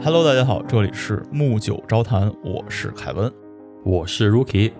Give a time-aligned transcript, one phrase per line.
[0.00, 3.30] Hello，大家好，这里是木九招谈，我是凯文，
[3.84, 4.70] 我是 Rookie，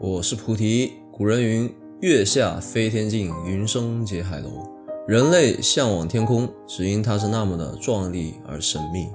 [0.00, 0.94] 我是菩提。
[1.12, 4.48] 古人云：“月下飞天镜，云生结海楼。”
[5.06, 9.08] 人类向往天空，只因它是那么的壮丽而神秘。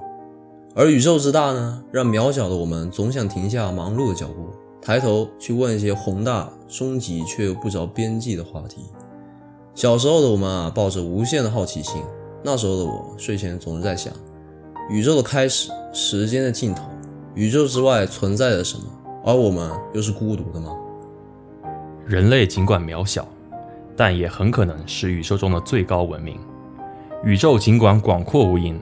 [0.76, 4.50] 而宇宙之大呢，让渺小的我们总想停下忙碌的脚步，
[4.80, 8.82] 抬头去问一些宏大、终极却又不着边际的话题。
[9.74, 12.00] 小时候的我们啊，抱着无限的好奇心。
[12.44, 14.12] 那时候的我，睡前总是在想。
[14.88, 16.82] 宇宙的开始，时间的尽头，
[17.34, 18.84] 宇宙之外存在着什么？
[19.22, 20.74] 而我们又是孤独的吗？
[22.06, 23.28] 人类尽管渺小，
[23.94, 26.40] 但也很可能是宇宙中的最高文明。
[27.22, 28.76] 宇宙尽管广阔无垠，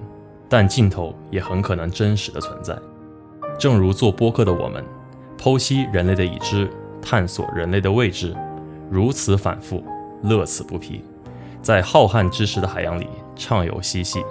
[0.49, 2.79] 但尽头也很可能真实的存在。
[3.59, 4.85] 正如做播客的我们，
[5.37, 6.71] 剖析人类的已知，
[7.03, 8.33] 探索人类的未知，
[8.89, 9.83] 如此反复，
[10.23, 11.03] 乐此不疲，
[11.61, 14.23] 在浩瀚知识的海洋里畅游嬉戏。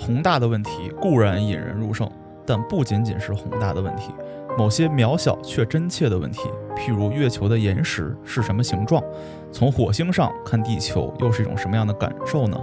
[0.00, 2.10] 宏大的问题固然引人入胜，
[2.46, 4.14] 但不仅仅是宏大的问题，
[4.56, 9.04] 某些渺小却真切的问题，譬如月球的岩石是什么形状，
[9.52, 12.58] 从火星上看地球又是一种什么样的感受呢？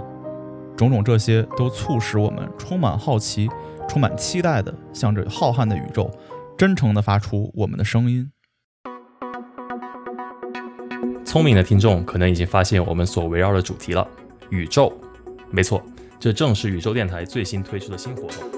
[0.76, 3.48] 种种这些都促使我们充满好奇、
[3.88, 6.10] 充满期待的向着浩瀚的宇宙，
[6.56, 8.32] 真诚地发出我们的声音。
[11.24, 14.06] 聪明的听众可能已经发现我们所围绕的主题了——
[14.50, 14.92] 宇宙。
[15.50, 15.80] 没错。
[16.20, 18.57] 这正是宇宙电台最新推出的新活动。